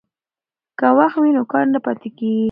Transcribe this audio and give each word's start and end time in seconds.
که 0.79 0.87
وخت 0.97 1.17
وي 1.21 1.31
نو 1.35 1.43
کار 1.51 1.65
نه 1.73 1.79
پاتیږي. 1.85 2.31